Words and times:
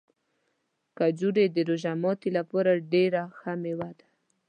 کجورې 0.97 1.45
د 1.55 1.57
روژه 1.69 1.93
ماتي 2.03 2.29
لپاره 2.37 2.71
ډېره 2.93 3.21
ښه 3.37 3.51
مېوه 3.61 3.89
ده. 3.99 4.07